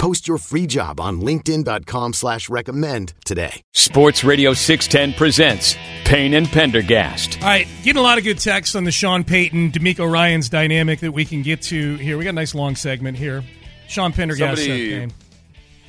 [0.00, 3.60] Post your free job on LinkedIn.com slash recommend today.
[3.74, 5.76] Sports Radio 610 presents
[6.06, 7.36] Payne and Pendergast.
[7.42, 11.00] All right, getting a lot of good text on the Sean Payton, DeMeco Ryans dynamic
[11.00, 12.16] that we can get to here.
[12.16, 13.44] We got a nice long segment here.
[13.88, 14.62] Sean Pendergast.
[14.62, 15.08] Somebody, uh,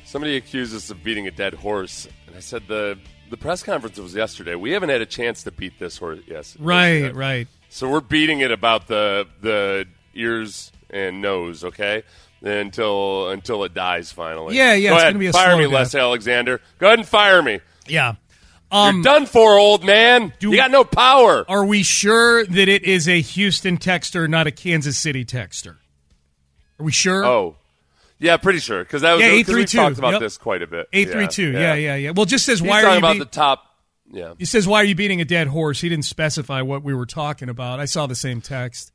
[0.04, 2.98] somebody accused us of beating a dead horse, and I said the
[3.30, 4.56] the press conference was yesterday.
[4.56, 6.18] We haven't had a chance to beat this horse.
[6.26, 7.48] Yes, right, uh, right.
[7.70, 11.64] So we're beating it about the the ears and nose.
[11.64, 12.02] Okay
[12.44, 14.56] until until it dies finally.
[14.56, 14.90] Yeah, yeah.
[14.90, 15.72] Go it's ahead, gonna be a fire me, death.
[15.72, 16.60] Les Alexander.
[16.78, 17.60] Go ahead and fire me.
[17.86, 18.14] Yeah.
[18.72, 20.32] You're um, done for, old man.
[20.40, 21.44] you got no power.
[21.46, 25.76] Are we sure that it is a Houston texter, not a Kansas City texter?
[26.78, 27.22] Are we sure?
[27.22, 27.56] Oh,
[28.18, 30.20] yeah, pretty sure because that was Yeah, because we 832, talked about yep.
[30.20, 30.88] this quite a bit.
[30.92, 31.52] Eight three two.
[31.52, 32.10] Yeah, yeah, yeah.
[32.12, 33.64] Well, just says He's why are you about be- the top.
[34.10, 35.80] Yeah, He says why are you beating a dead horse?
[35.80, 37.80] He didn't specify what we were talking about.
[37.80, 38.92] I saw the same text.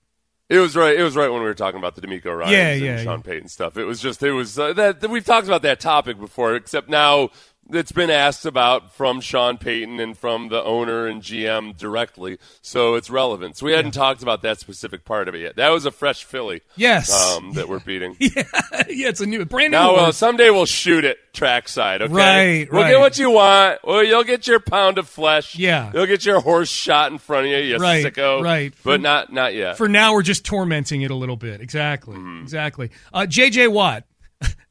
[0.49, 0.97] It was right.
[0.97, 3.19] It was right when we were talking about the DeMeco Ryan Yeah, and yeah, Sean
[3.19, 3.31] yeah.
[3.31, 3.77] Payton stuff.
[3.77, 6.87] It was just it was uh, that, that we've talked about that topic before, except
[6.87, 7.29] now
[7.71, 12.95] it's been asked about from Sean Payton and from the owner and GM directly, so
[12.95, 13.57] it's relevant.
[13.57, 15.55] So we hadn't talked about that specific part of it yet.
[15.57, 16.61] That was a fresh filly.
[16.75, 17.11] Yes.
[17.35, 18.15] um, that we're beating.
[18.19, 18.43] yeah,
[18.89, 20.17] yeah, it's a new brand new Now, uh, horse.
[20.17, 22.01] someday we'll shoot it trackside.
[22.01, 22.91] Okay, Right, We'll right.
[22.91, 23.79] get what you want.
[23.83, 25.55] Well, you'll get your pound of flesh.
[25.55, 25.91] Yeah.
[25.93, 27.57] you'll get your horse shot in front of you.
[27.57, 28.41] You Right, sicko.
[28.41, 28.73] right.
[28.83, 29.77] but not not yet.
[29.77, 31.61] For now, we're just tormenting it a little bit.
[31.61, 32.15] Exactly.
[32.15, 32.41] Mm-hmm.
[32.43, 32.89] Exactly.
[33.13, 33.67] Uh, J.J.
[33.67, 34.05] Watt,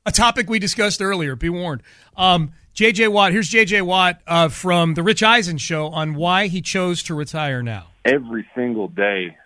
[0.06, 1.36] a topic we discussed earlier.
[1.36, 1.82] Be warned.
[2.16, 3.08] Um, J.J.
[3.08, 3.32] Watt.
[3.32, 3.82] Here's J.J.
[3.82, 7.88] Watt uh, from the Rich Eisen show on why he chose to retire now.
[8.04, 9.36] every single day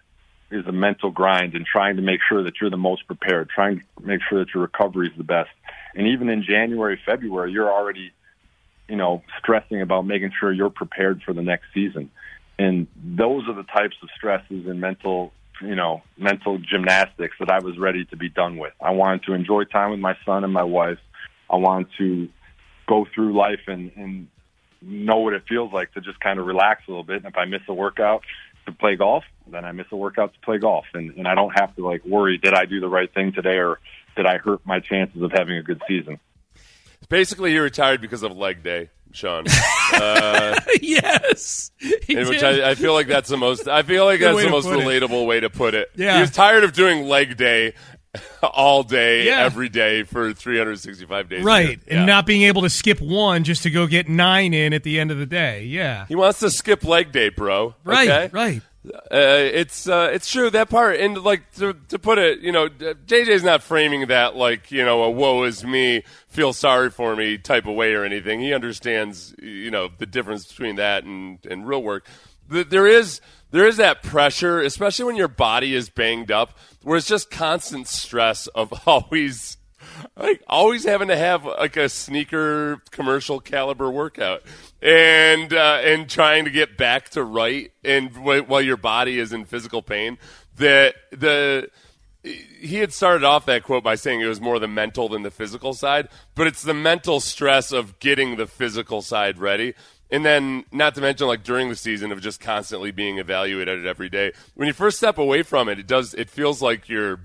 [0.50, 3.78] is a mental grind and trying to make sure that you're the most prepared, trying
[3.78, 5.50] to make sure that your recovery is the best.
[5.94, 8.12] And even in January, February, you're already,
[8.88, 12.10] you know, stressing about making sure you're prepared for the next season.
[12.58, 17.60] And those are the types of stresses and mental, you know, mental gymnastics that I
[17.60, 18.72] was ready to be done with.
[18.80, 20.98] I wanted to enjoy time with my son and my wife.
[21.48, 22.28] I wanted to
[22.88, 24.28] go through life and, and
[24.82, 27.18] know what it feels like to just kind of relax a little bit.
[27.18, 28.22] And if I miss a workout
[28.66, 30.86] to play golf, then I miss a workout to play golf.
[30.94, 33.58] And, and I don't have to like worry, did I do the right thing today
[33.58, 33.78] or
[34.16, 36.18] did I hurt my chances of having a good season?
[37.08, 39.44] Basically, he retired because of leg day, Sean.
[39.92, 41.72] Uh, yes.
[41.78, 42.44] He in which.
[42.44, 43.66] I, I feel like that's the most.
[43.66, 44.84] I feel like Good that's the most put it.
[44.86, 45.90] relatable way to put it.
[45.96, 46.14] Yeah.
[46.14, 47.74] he was tired of doing leg day
[48.42, 49.40] all day, Yeah.
[49.40, 51.44] every day for 365 days.
[51.44, 51.68] right.
[51.68, 51.78] year.
[51.88, 55.00] And not being able to skip one just to go get nine in at the
[55.00, 55.64] end of the day.
[55.64, 56.06] Yeah.
[56.06, 57.74] He wants to skip leg day, bro.
[57.82, 58.08] Right.
[58.08, 58.30] Okay?
[58.32, 58.62] Right.
[58.86, 62.68] Uh, it's uh, it's true that part, and like to to put it, you know,
[62.68, 67.36] JJ's not framing that like you know a woe is me, feel sorry for me
[67.36, 68.40] type of way or anything.
[68.40, 72.06] He understands, you know, the difference between that and and real work.
[72.50, 73.20] Th- There is
[73.50, 77.86] there is that pressure, especially when your body is banged up, where it's just constant
[77.86, 79.58] stress of always
[80.16, 84.42] like always having to have like a sneaker commercial caliber workout.
[84.82, 89.32] And uh, and trying to get back to right and wh- while your body is
[89.32, 90.18] in physical pain
[90.56, 91.68] that the
[92.22, 95.30] he had started off that quote by saying it was more the mental than the
[95.30, 99.74] physical side but it's the mental stress of getting the physical side ready.
[100.10, 104.08] And then not to mention like during the season of just constantly being evaluated every
[104.08, 104.32] day.
[104.54, 107.20] When you first step away from it it does it feels like you're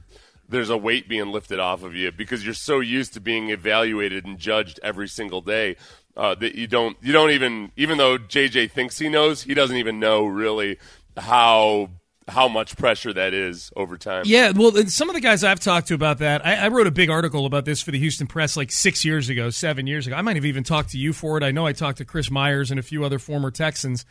[0.47, 4.25] there's a weight being lifted off of you because you're so used to being evaluated
[4.25, 5.75] and judged every single day
[6.17, 9.77] uh, that you don't you don't even even though JJ thinks he knows he doesn't
[9.77, 10.77] even know really
[11.17, 11.89] how
[12.27, 14.23] how much pressure that is over time.
[14.25, 16.91] Yeah, well, some of the guys I've talked to about that, I, I wrote a
[16.91, 20.15] big article about this for the Houston Press like six years ago, seven years ago.
[20.15, 21.43] I might have even talked to you for it.
[21.43, 24.05] I know I talked to Chris Myers and a few other former Texans,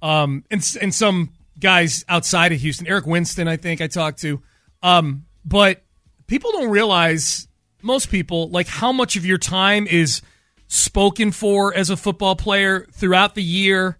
[0.00, 2.86] um, and and some guys outside of Houston.
[2.86, 4.42] Eric Winston, I think I talked to,
[4.82, 5.82] um, but
[6.26, 7.48] people don't realize
[7.82, 10.22] most people like how much of your time is
[10.68, 13.98] spoken for as a football player throughout the year,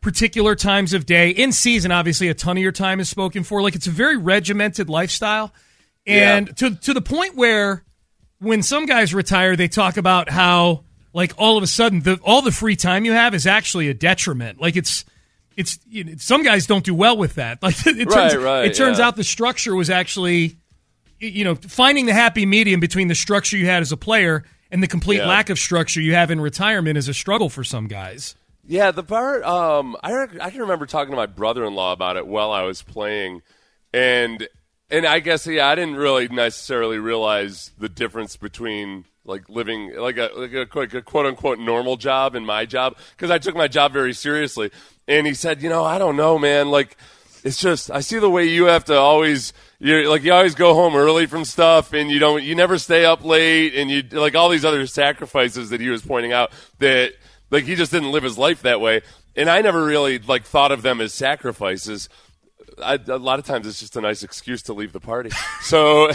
[0.00, 1.30] particular times of day.
[1.30, 3.62] In season, obviously, a ton of your time is spoken for.
[3.62, 5.52] Like it's a very regimented lifestyle.
[6.06, 6.54] And Yeah.
[6.54, 7.84] to to the point where
[8.38, 12.42] when some guys retire, they talk about how like all of a sudden the all
[12.42, 14.60] the free time you have is actually a detriment.
[14.60, 15.04] Like it's
[15.56, 17.58] it's you know, some guys don't do well with that.
[17.62, 19.06] Like it turns Right, right, it turns yeah.
[19.08, 20.56] out the structure was actually
[21.18, 24.82] you know finding the happy medium between the structure you had as a player and
[24.82, 25.28] the complete Yeah.
[25.28, 28.34] lack of structure you have in retirement is a struggle for some guys.
[28.66, 32.26] Yeah, the part um, I rec- I can remember talking to my brother-in-law about it
[32.26, 33.42] while I was playing,
[33.94, 34.48] and
[34.90, 40.16] and I guess yeah, I didn't really necessarily realize the difference between like living like
[40.16, 43.54] a like a, like a quote unquote normal job and my job because I took
[43.56, 44.70] my job very seriously.
[45.08, 46.96] And he said, you know, I don't know, man, like.
[47.44, 50.74] It's just I see the way you have to always you like you always go
[50.74, 54.34] home early from stuff and you don't you never stay up late and you like
[54.34, 57.12] all these other sacrifices that he was pointing out that
[57.50, 59.02] like he just didn't live his life that way
[59.36, 62.08] and I never really like thought of them as sacrifices.
[62.82, 65.30] I, a lot of times it's just a nice excuse to leave the party.
[65.62, 66.10] So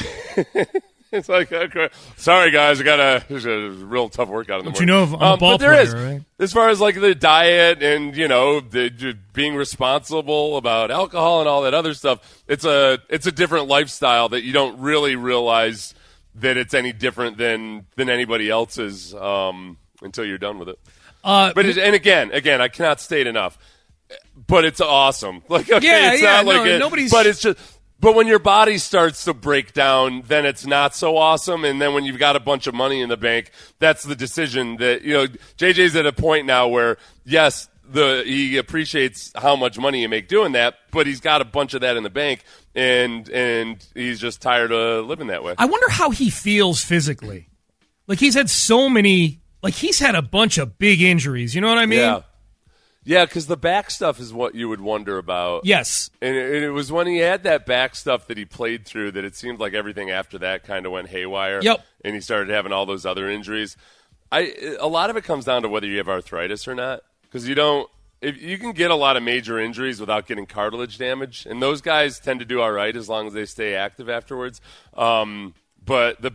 [1.18, 4.80] it's like, okay, sorry guys, I got a, a real tough workout in the But
[4.80, 5.12] you morning.
[5.12, 6.22] know, I'm a Um, ball but there is, player, right?
[6.40, 11.40] as far as like the diet and you know the, the being responsible about alcohol
[11.42, 15.16] and all that other stuff, it's a it's a different lifestyle that you don't really
[15.16, 15.94] realize
[16.36, 20.80] that it's any different than than anybody else's um, until you're done with it.
[21.24, 23.58] Uh, But it, and again, again, I cannot state enough.
[24.48, 25.42] But it's awesome.
[25.50, 27.60] Like okay, Yeah, it's yeah, not like no, it- nobody's- But it's just.
[28.02, 31.64] But when your body starts to break down, then it's not so awesome.
[31.64, 34.78] And then when you've got a bunch of money in the bank, that's the decision
[34.78, 35.28] that you know.
[35.58, 40.28] JJ's at a point now where yes, the he appreciates how much money you make
[40.28, 42.44] doing that, but he's got a bunch of that in the bank,
[42.74, 45.54] and and he's just tired of living that way.
[45.58, 47.50] I wonder how he feels physically.
[48.08, 51.70] Like he's had so many like he's had a bunch of big injuries, you know
[51.70, 52.00] what I mean?
[52.00, 52.22] yeah,
[53.04, 55.66] yeah, because the back stuff is what you would wonder about.
[55.66, 56.10] Yes.
[56.22, 59.12] And it, and it was when he had that back stuff that he played through
[59.12, 61.62] that it seemed like everything after that kind of went haywire.
[61.62, 61.86] Yep.
[62.04, 63.76] And he started having all those other injuries.
[64.32, 67.48] I a lot of it comes down to whether you have arthritis or not because
[67.48, 67.90] you don't.
[68.22, 71.82] If you can get a lot of major injuries without getting cartilage damage, and those
[71.82, 74.62] guys tend to do all right as long as they stay active afterwards.
[74.94, 76.32] Um, but the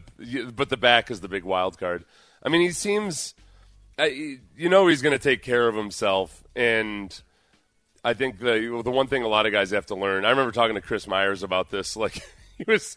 [0.53, 2.05] but the back is the big wild card.
[2.43, 3.35] I mean, he seems,
[3.99, 7.19] I, you know, he's going to take care of himself, and
[8.05, 10.25] I think the the one thing a lot of guys have to learn.
[10.25, 11.97] I remember talking to Chris Myers about this.
[12.07, 12.23] Like
[12.57, 12.97] he was,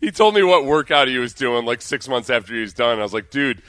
[0.00, 2.98] he told me what workout he was doing like six months after he was done.
[2.98, 3.62] I was like, dude,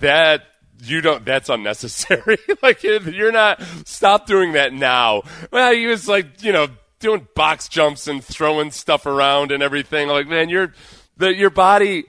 [0.00, 0.42] that
[0.82, 1.24] you don't.
[1.24, 2.38] That's unnecessary.
[2.62, 3.62] like you're not.
[3.84, 5.22] Stop doing that now.
[5.50, 6.68] Well, he was like, you know,
[6.98, 10.08] doing box jumps and throwing stuff around and everything.
[10.08, 10.72] Like, man, your
[11.16, 12.04] the your body.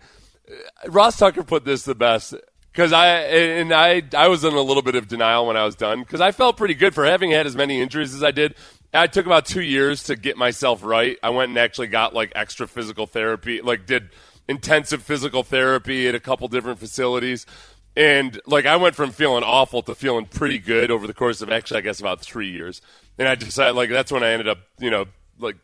[0.87, 2.33] Ross Tucker put this the best
[2.77, 5.75] because I and I I was in a little bit of denial when I was
[5.75, 8.53] done because I felt pretty good for having had as many injuries as I did.
[8.93, 11.17] I took about two years to get myself right.
[11.23, 14.09] I went and actually got like extra physical therapy, like did
[14.47, 17.47] intensive physical therapy at a couple different facilities.
[17.95, 21.51] And like I went from feeling awful to feeling pretty good over the course of
[21.51, 22.79] actually I guess about three years.
[23.17, 25.05] And I decided like that's when I ended up, you know,
[25.39, 25.55] like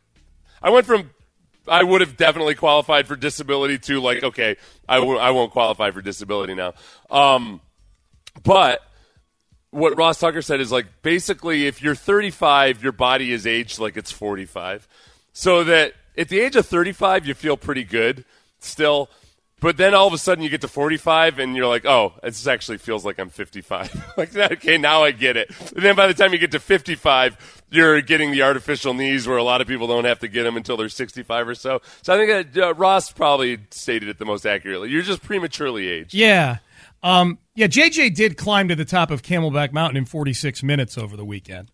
[0.64, 1.12] I went from
[1.68, 4.58] I would have definitely qualified for disability to like okay,
[4.88, 6.74] I w- I won't qualify for disability now.
[7.10, 7.62] Um,
[8.44, 8.82] but
[9.70, 13.98] what Ross Tucker said is like basically if you're 35, your body is aged like
[13.98, 14.88] it's 45.
[15.34, 18.24] So that at the age of 35, you feel pretty good
[18.60, 19.10] still.
[19.60, 22.46] But then all of a sudden you get to 45 and you're like, oh, this
[22.48, 24.14] actually feels like I'm 55.
[24.18, 25.50] like, okay, now I get it.
[25.74, 29.38] And then by the time you get to 55, you're getting the artificial knees where
[29.38, 31.82] a lot of people don't have to get them until they're 65 or so.
[32.04, 34.90] So I think that, uh, Ross probably stated it the most accurately.
[34.90, 36.14] You're just prematurely aged.
[36.14, 36.58] Yeah.
[37.02, 41.18] Um, yeah, JJ did climb to the top of Camelback Mountain in 46 minutes over
[41.18, 41.70] the weekend.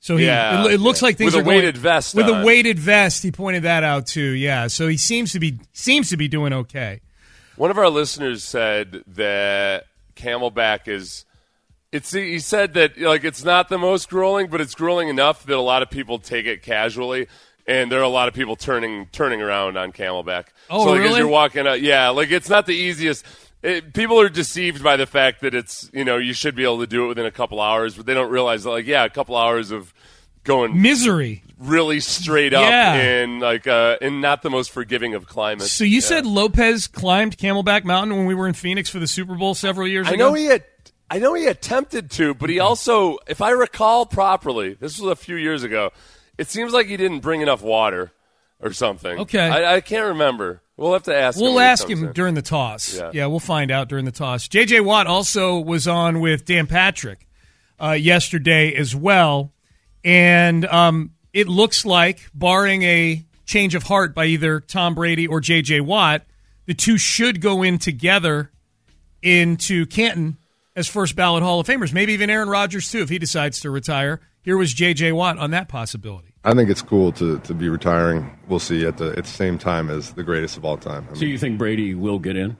[0.00, 1.06] So he, Yeah, it, it looks yeah.
[1.06, 3.84] like things With are a going- weighted vest With a weighted vest, he pointed that
[3.84, 4.30] out too.
[4.32, 7.00] Yeah, so he seems to be seems to be doing okay.
[7.54, 9.84] One of our listeners said that
[10.16, 11.24] Camelback is.
[11.92, 15.56] It's he said that like it's not the most grueling, but it's grueling enough that
[15.56, 17.26] a lot of people take it casually,
[17.66, 20.46] and there are a lot of people turning turning around on Camelback.
[20.70, 23.26] Oh, so like as you're walking, out, yeah, like it's not the easiest.
[23.62, 26.80] It, people are deceived by the fact that it's you know you should be able
[26.80, 29.10] to do it within a couple hours, but they don't realize that like yeah, a
[29.10, 29.92] couple hours of
[30.44, 31.42] going Misery.
[31.60, 32.94] really straight up Yeah.
[33.22, 35.70] in like uh, in not the most forgiving of climates.
[35.70, 36.00] So you Yeah.
[36.00, 39.86] said Lopez climbed Camelback Mountain when we were in Phoenix for the Super Bowl several
[39.86, 40.26] years I ago.
[40.26, 40.64] I know he had.
[41.12, 45.14] I know he attempted to, but he also, if I recall properly, this was a
[45.14, 45.90] few years ago.
[46.38, 48.12] It seems like he didn't bring enough water
[48.60, 49.18] or something.
[49.18, 49.38] Okay.
[49.46, 50.62] I, I can't remember.
[50.78, 51.36] We'll have to ask.
[51.36, 52.12] him We'll he ask him in.
[52.12, 52.98] during the toss.
[53.12, 53.26] Yeah.
[53.26, 54.48] we'll find out during the toss.
[54.48, 54.80] J.J.
[54.80, 57.28] Watt also was on with Dan Patrick
[57.78, 59.52] uh, yesterday as well,
[60.02, 65.42] and um, it looks like, barring a change of heart by either Tom Brady or
[65.42, 65.82] J.J.
[65.82, 66.22] Watt,
[66.64, 68.50] the two should go in together
[69.20, 70.38] into Canton
[70.76, 71.92] as first ballot Hall of Famers.
[71.92, 74.20] Maybe even Aaron Rodgers too, if he decides to retire.
[74.42, 75.12] Here was J.J.
[75.12, 76.34] Watt on that possibility.
[76.44, 78.36] I think it's cool to, to be retiring.
[78.48, 81.06] We'll see at the at the same time as the greatest of all time.
[81.10, 82.56] I, So mean, you think Brady will get in?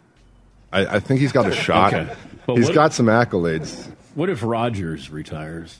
[0.73, 1.92] I, I think he's got a shot.
[1.92, 2.14] Okay.
[2.47, 3.90] But He's what- got some accolades.
[4.14, 5.78] What if Rodgers retires?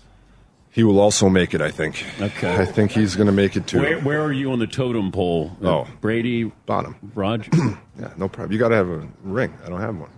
[0.71, 1.61] He will also make it.
[1.61, 2.03] I think.
[2.21, 2.57] Okay.
[2.57, 3.79] I think he's going to make it too.
[3.81, 5.55] Where, where are you on the totem pole?
[5.63, 5.87] Oh.
[6.01, 6.97] Brady, Bottom.
[7.15, 7.51] Roger.
[8.01, 8.53] Yeah, no problem.
[8.53, 9.53] You got to have a ring.
[9.65, 10.09] I don't have one.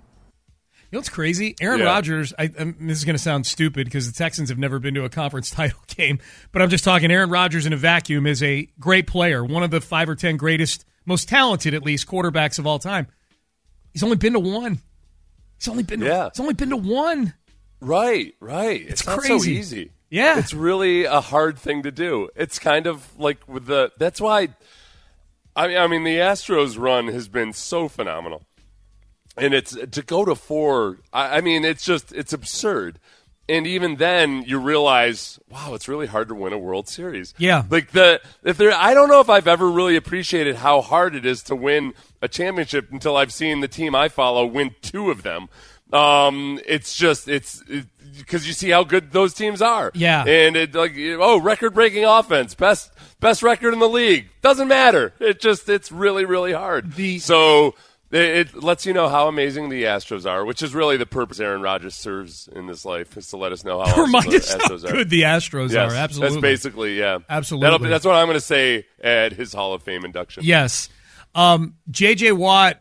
[0.95, 1.57] You know what's crazy?
[1.61, 1.87] Aaron Yeah.
[1.87, 2.33] Rodgers.
[2.39, 5.09] I, this is going to sound stupid because the Texans have never been to a
[5.09, 6.21] conference title game,
[6.53, 7.11] but I'm just talking.
[7.11, 10.37] Aaron Rodgers in a vacuum is a great player, one of the five or ten
[10.37, 13.09] greatest, most talented at least quarterbacks of all time.
[13.93, 14.83] He's only been to one.
[15.59, 15.99] He's only been.
[15.99, 16.29] To, Yeah.
[16.33, 17.35] He's only been to one.
[17.81, 18.81] Right, right.
[18.81, 19.55] It's, It's not so crazy.
[19.57, 19.91] easy.
[20.11, 20.39] Yeah.
[20.39, 22.29] It's really a hard thing to do.
[22.37, 24.51] It's kind of like with the that's why
[25.57, 28.45] I mean I mean the Astros run has been so phenomenal.
[29.37, 32.99] And it's to go to four I, I mean it's just it's absurd.
[33.47, 37.35] And even then you realize, wow, it's really hard to win a World Series.
[37.37, 37.65] Yeah.
[37.69, 41.27] Like the if there I don't know if I've ever really appreciated how hard it
[41.27, 45.23] is to win a championship until I've seen the team I follow win two of
[45.23, 45.49] them.
[45.93, 47.63] Um, it's just it's
[48.19, 49.91] because you see how good those teams are.
[49.95, 50.25] Yeah.
[50.25, 54.29] and it like oh record breaking offense, best best record in the league.
[54.41, 55.13] Doesn't matter.
[55.21, 56.95] It just it's really really hard.
[56.95, 57.75] The- so.
[58.15, 61.63] It, lets you know how amazing the Astros are, which is really the purpose Aaron
[61.63, 64.53] Rodgers serves in this life, is to let us know how awesome Remind the us
[64.53, 64.93] how Astros are.
[64.93, 65.97] good the Astros Yes, are.
[65.97, 66.35] Absolutely.
[66.35, 67.19] That's basically, yeah.
[67.29, 67.79] Absolutely.
[67.79, 70.45] Be, that's what I'm going to say at his Hall of Fame induction.
[70.45, 70.89] Yes.
[71.35, 72.33] Um, J.J.
[72.33, 72.81] Watt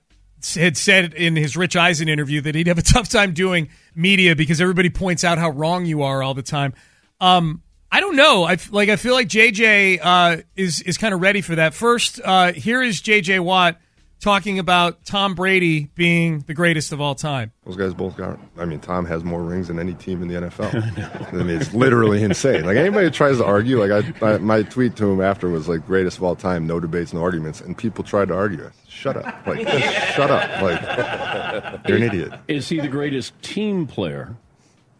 [0.56, 4.36] had said in his Rich Eisen interview that he'd have a tough time doing media
[4.36, 6.74] because everybody points out how wrong you are all the time.
[7.20, 8.44] Um, I don't know.
[8.44, 8.90] I like.
[8.90, 11.74] I feel like JJ uh, is is kind of ready for that.
[11.74, 13.78] First, uh, here is JJ Watt
[14.24, 17.52] talking about Tom Brady being the greatest of all time.
[17.66, 18.40] Those guys both got.
[18.58, 21.34] I mean, Tom has more rings than any team in the NFL.
[21.34, 22.66] I mean, it's literally insane.
[22.66, 25.68] Like anybody that tries to argue, like I, I, my tweet to him after was
[25.68, 28.64] like greatest of all time, no debates, no arguments, and people tried to argue.
[28.64, 29.46] Said, Shut up!
[29.46, 30.62] Like, just shut up!
[30.62, 32.34] Like, you're an idiot.
[32.48, 34.38] Is he the greatest team player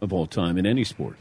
[0.02, 1.16] of all time in any sport?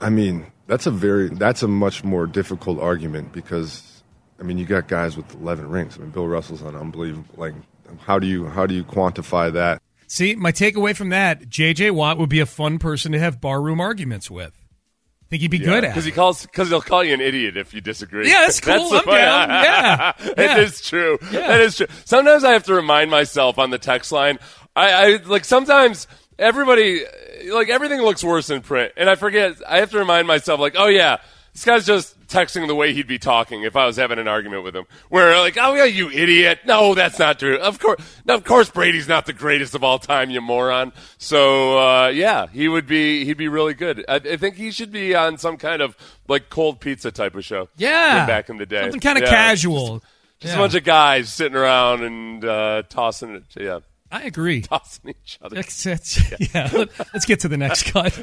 [0.00, 3.97] I mean, that's a very that's a much more difficult argument because
[4.40, 5.96] I mean, you got guys with 11 rings.
[5.96, 7.24] I mean, Bill Russell's an unbelievable.
[7.36, 7.54] Like,
[8.00, 9.82] how do you how do you quantify that?
[10.06, 13.80] See, my takeaway from that, JJ Watt would be a fun person to have barroom
[13.80, 14.52] arguments with.
[14.54, 17.56] I Think he'd be good at because he calls because he'll call you an idiot
[17.58, 18.30] if you disagree.
[18.30, 18.88] Yeah, that's cool.
[18.88, 19.48] the I'm down.
[19.50, 20.12] Yeah.
[20.18, 20.58] it Yeah.
[20.58, 21.18] is true.
[21.30, 21.48] Yeah.
[21.48, 21.86] That is true.
[22.06, 24.38] Sometimes I have to remind myself on the text line.
[24.74, 26.06] I, I like sometimes
[26.38, 27.02] everybody
[27.50, 29.56] like everything looks worse in print, and I forget.
[29.68, 31.18] I have to remind myself like, oh yeah,
[31.58, 34.62] this guy's just texting the way he'd be talking if I was having an argument
[34.62, 34.84] with him.
[35.08, 36.60] Where like, oh yeah, you idiot.
[36.64, 37.58] No, that's not true.
[37.58, 40.92] Of course, no, of course, Brady's not the greatest of all time, you moron.
[41.18, 43.24] So uh, yeah, he would be.
[43.24, 44.04] He'd be really good.
[44.08, 45.96] I, I think he should be on some kind of
[46.28, 47.68] like cold pizza type of show.
[47.76, 48.24] Yeah.
[48.24, 49.30] Back in the day, Something kind of Yeah.
[49.30, 50.00] casual.
[50.38, 50.60] Just Yeah.
[50.60, 53.42] a bunch of guys sitting around and uh, tossing it.
[53.56, 53.80] Yeah,
[54.12, 54.60] I agree.
[54.60, 55.56] tossing each other.
[55.56, 58.14] That's- that's- yeah, let, us get to the next cut.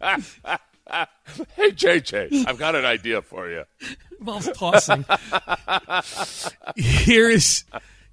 [1.56, 3.64] Hey JJ, I've got an idea for you.
[4.18, 5.04] involves tossing.
[6.76, 7.64] Here is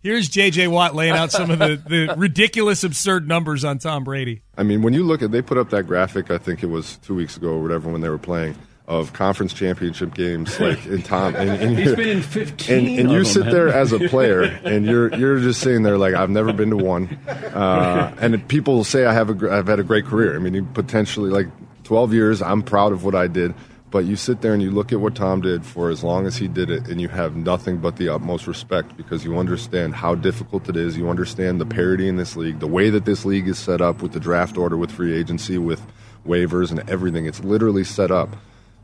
[0.01, 4.41] here's JJ Watt laying out some of the, the ridiculous, absurd numbers on Tom Brady.
[4.57, 6.29] I mean, when you look at, they put up that graphic.
[6.31, 8.55] I think it was two weeks ago or whatever when they were playing
[8.87, 11.35] of conference championship games, like in Tom.
[11.35, 13.93] And, and He's you- been in 15 And, and you them, sit hasn't there as
[13.93, 17.07] a player, and you're you're just sitting there like I've never been to one.
[17.27, 20.35] Uh, and people say I have a gr- I've had a great career.
[20.35, 21.47] I mean, you potentially like
[21.85, 22.41] 12 years.
[22.41, 23.53] I'm proud of what I did.
[23.91, 26.35] But you sit there and you look at what Tom did for as long as
[26.35, 30.15] he did it, and you have nothing but the utmost respect because you understand how
[30.15, 30.97] difficult it is.
[30.97, 34.01] You understand the parity in this league, the way that this league is set up
[34.01, 35.81] with the draft order, with free agency, with
[36.27, 37.25] waivers, and everything.
[37.25, 38.35] It's literally set up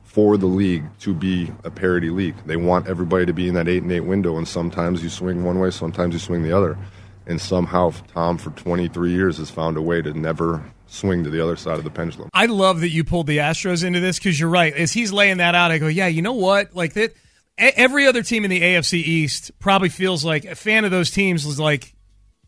[0.03, 2.35] for the league to be a parity league.
[2.45, 5.43] They want everybody to be in that eight and eight window, and sometimes you swing
[5.43, 6.77] one way, sometimes you swing the other.
[7.25, 11.41] And somehow, Tom, for 23 years, has found a way to never swing to the
[11.41, 12.29] other side of the pendulum.
[12.33, 14.73] I love that you pulled the Astros into this because you're right.
[14.73, 16.75] As he's laying that out, I go, yeah, you know what?
[16.75, 17.13] Like that,
[17.57, 21.45] every other team in the AFC East probably feels like a fan of those teams
[21.45, 21.95] was like,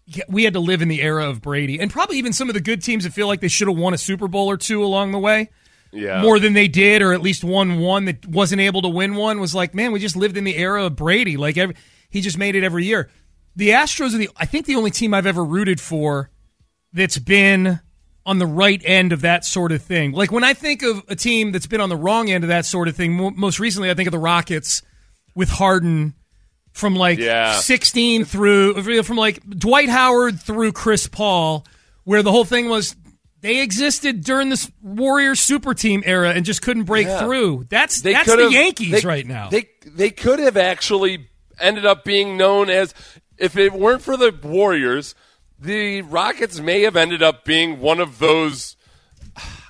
[0.06, 2.54] yeah, we had to live in the era of Brady, and probably even some of
[2.54, 4.84] the good teams that feel like they should have won a Super Bowl or two
[4.84, 5.50] along the way.
[5.94, 9.16] Yeah, more than they did, or at least won one that wasn't able to win
[9.16, 11.38] one, was like, man, we just lived in the era of Brady.
[11.38, 11.76] Like every,
[12.10, 13.10] He just made it every year.
[13.56, 16.32] The Astros are the I think the only team I've ever rooted for
[16.92, 17.80] that's been
[18.26, 20.12] on the right end of that sort of thing.
[20.14, 22.66] Like when I think of a team that's been on the wrong end of that
[22.66, 24.82] sort of thing, mo- most recently I think of the Rockets
[25.36, 26.14] with Harden
[26.72, 27.54] from like Yeah.
[27.60, 31.66] 16 through from like Dwight Howard through Chris Paul
[32.06, 32.96] where the whole thing was
[33.42, 37.20] they existed during this Warriors super team era and just couldn't break Yeah.
[37.26, 37.66] through.
[37.70, 39.50] That's They that's the Yankees they- right now.
[39.50, 41.28] They they could have actually
[41.60, 42.94] ended up being known as
[43.38, 45.14] if it weren't for the Warriors,
[45.60, 48.76] the Rockets may have ended up being one of those.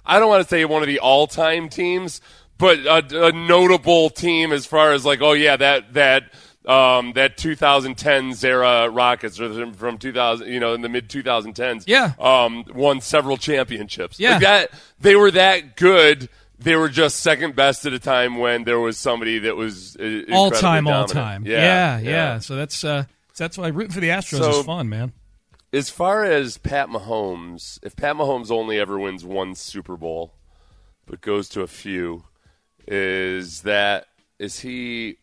[0.06, 2.20] I don't want to say one of the all-time teams,
[2.58, 6.24] but a, a notable team as far as like, oh yeah, that that.
[6.66, 12.14] Um, that 2010s era Rockets, or from 2000, you know, in the mid 2010s, Yeah.
[12.18, 14.18] um, won several championships.
[14.18, 14.36] Yeah.
[14.36, 14.70] Like that,
[15.02, 16.30] they were that good.
[16.60, 20.22] They were just second best at a time when there was somebody that was uh,
[20.32, 21.44] all time, all time.
[21.46, 22.40] Yeah, Yeah, yeah.
[22.40, 23.04] So that's uh,
[23.38, 25.12] that's why rooting for the Astros So- is fun, man.
[25.74, 30.36] As far as Pat Mahomes, if Pat Mahomes only ever wins one Super Bowl,
[31.08, 32.26] but goes to a few,
[32.88, 34.06] is that
[34.38, 35.18] is he?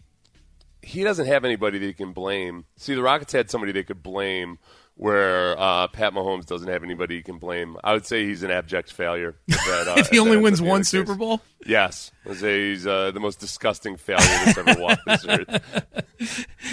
[0.82, 2.64] He doesn't have anybody that he can blame.
[2.76, 4.58] See, the Rockets had somebody they could blame,
[5.00, 7.74] where uh, Pat Mahomes doesn't have anybody he can blame.
[7.82, 9.34] I would say he's an abject failure.
[9.48, 10.84] If, that, uh, if he only wins one.
[10.84, 15.02] Super Bowl, Yes, I would say he's uh, the most disgusting failure that's ever walked
[15.06, 16.06] this earth.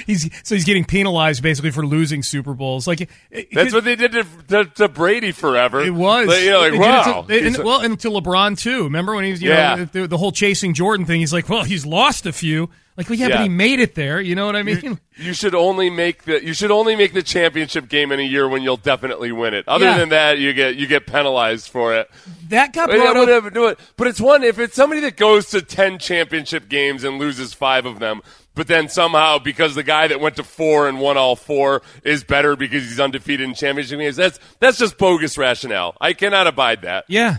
[0.06, 2.86] he's so he's getting penalized basically for losing Super Bowls.
[2.86, 5.80] Like it- That's what they did to, to, to Brady forever.
[5.82, 6.28] It was.
[6.28, 7.22] Like, you know, like They it wow.
[7.28, 8.84] to- and- well, and to LeBron too.
[8.84, 9.76] Remember when he was, you Yeah.
[9.76, 11.22] know, the, the whole chasing Jordan thing?
[11.22, 12.70] He's like, well, he's lost a few.
[12.98, 14.20] Like, well, yeah, but he made it there.
[14.20, 15.00] You know what I mean?
[15.16, 18.50] you should only make the you should only make the championship game in a year
[18.50, 19.68] when you'll definitely win it.
[19.68, 19.98] Other Yeah.
[20.00, 22.10] than that, you get you get penalized for it.
[22.50, 23.54] that got But, yeah, brought up.
[23.54, 23.80] do it.
[23.98, 27.86] But it's one if it's somebody that goes to ten championship games and loses five
[27.86, 28.22] of them,
[28.56, 32.24] but then somehow because the guy that went to four and won all four is
[32.24, 35.96] better because he's undefeated in championship games, that's that's just bogus rationale.
[36.02, 37.06] I cannot abide that.
[37.08, 37.38] Yeah.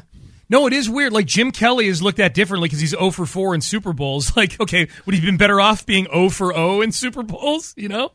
[0.50, 1.12] No, it is weird.
[1.12, 4.33] Like Jim Kelly is looked at differently because he's 0 for 4 in Super Bowls.
[4.37, 7.75] Like, okay, would he have been better off being 0 for 0 in Super Bowls?
[7.77, 8.12] You know?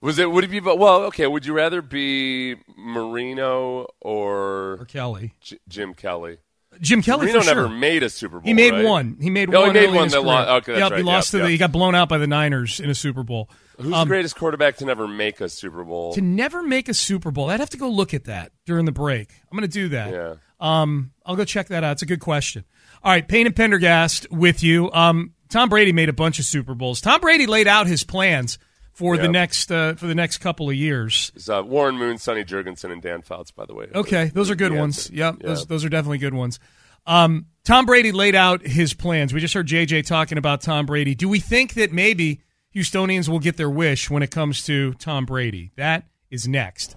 [0.00, 5.34] Was it would it be well, okay, would you rather be Marino or, Or Kelly.
[5.40, 6.38] J- Jim Kelly?
[6.80, 7.54] Jim Kelly Marino for sure.
[7.54, 8.46] never made a Super Bowl.
[8.46, 8.84] He made right?
[8.84, 9.18] one.
[9.20, 9.66] He made one.
[9.66, 10.26] he made one that career.
[10.26, 10.96] lo- okay, that's yep, right.
[10.98, 11.50] he lost Yep, to the.
[11.50, 13.50] He got blown out by the Niners in a Super Bowl.
[13.78, 16.14] Who's Um, the greatest quarterback to never make a Super Bowl?
[16.14, 18.92] To never make a Super Bowl, I'd have to go look at that during the
[18.92, 19.30] break.
[19.50, 20.12] I'm going to do that.
[20.12, 20.34] Yeah.
[20.62, 21.92] Um, I'll go check that out.
[21.92, 22.64] It's a good question.
[23.02, 24.90] All right, Payne and Pendergast with you.
[24.92, 27.00] Um, Tom Brady made a bunch of Super Bowls.
[27.00, 28.58] Tom Brady laid out his plans
[28.92, 31.32] for the next uh, for the next couple of years.
[31.34, 33.88] It's, uh, Warren Moon, Sonny Jurgensen, and Dan Fouts, by the way.
[33.92, 35.06] Okay, those are good ones.
[35.06, 35.14] answer.
[35.14, 36.60] Yep, those those are definitely good ones.
[37.06, 39.34] Um, Tom Brady laid out his plans.
[39.34, 41.14] We just heard JJ talking about Tom Brady.
[41.16, 42.40] Do we think that maybe
[42.74, 45.72] Houstonians will get their wish when it comes to Tom Brady?
[45.76, 46.96] That is next.